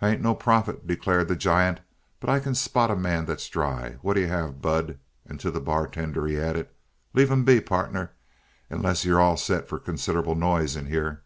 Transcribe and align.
"I 0.00 0.10
ain't 0.10 0.22
no 0.22 0.36
prophet," 0.36 0.86
declared 0.86 1.26
the 1.26 1.34
giant, 1.34 1.80
"but 2.20 2.30
I 2.30 2.38
can 2.38 2.54
spot 2.54 2.92
a 2.92 2.94
man 2.94 3.24
that's 3.24 3.48
dry. 3.48 3.96
What'll 4.02 4.22
you 4.22 4.28
have, 4.28 4.62
bud?" 4.62 5.00
And 5.26 5.40
to 5.40 5.50
the 5.50 5.58
bartender 5.58 6.26
he 6.28 6.38
added: 6.38 6.68
"Leave 7.12 7.28
him 7.32 7.44
be, 7.44 7.60
pardner, 7.60 8.12
unless 8.70 9.04
you're 9.04 9.20
all 9.20 9.36
set 9.36 9.68
for 9.68 9.80
considerable 9.80 10.36
noise 10.36 10.76
in 10.76 10.86
here." 10.86 11.22